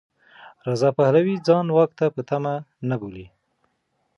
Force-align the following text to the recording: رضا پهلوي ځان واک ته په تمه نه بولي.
رضا 0.67 0.89
پهلوي 0.97 1.35
ځان 1.47 1.65
واک 1.71 1.91
ته 1.99 2.05
په 2.15 2.21
تمه 2.29 2.53
نه 2.89 2.95
بولي. 3.01 3.25